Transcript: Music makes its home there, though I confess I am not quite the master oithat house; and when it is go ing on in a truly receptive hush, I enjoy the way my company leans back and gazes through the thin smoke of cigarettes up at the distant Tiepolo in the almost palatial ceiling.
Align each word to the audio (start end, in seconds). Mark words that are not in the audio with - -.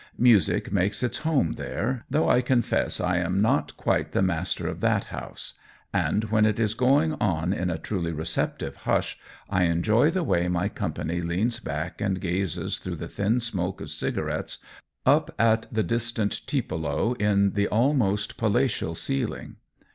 Music 0.17 0.71
makes 0.71 1.03
its 1.03 1.19
home 1.19 1.51
there, 1.57 2.05
though 2.09 2.27
I 2.27 2.41
confess 2.41 2.99
I 2.99 3.17
am 3.17 3.39
not 3.39 3.77
quite 3.77 4.13
the 4.13 4.23
master 4.23 4.65
oithat 4.73 5.03
house; 5.03 5.53
and 5.93 6.23
when 6.31 6.43
it 6.43 6.59
is 6.59 6.73
go 6.73 6.99
ing 7.03 7.13
on 7.21 7.53
in 7.53 7.69
a 7.69 7.77
truly 7.77 8.11
receptive 8.11 8.77
hush, 8.77 9.19
I 9.47 9.65
enjoy 9.65 10.09
the 10.09 10.23
way 10.23 10.47
my 10.47 10.69
company 10.69 11.21
leans 11.21 11.59
back 11.59 12.01
and 12.01 12.19
gazes 12.19 12.79
through 12.79 12.95
the 12.95 13.07
thin 13.07 13.41
smoke 13.41 13.79
of 13.79 13.91
cigarettes 13.91 14.57
up 15.05 15.35
at 15.37 15.67
the 15.71 15.83
distant 15.83 16.47
Tiepolo 16.47 17.13
in 17.21 17.51
the 17.51 17.67
almost 17.67 18.37
palatial 18.37 18.95
ceiling. 18.95 19.57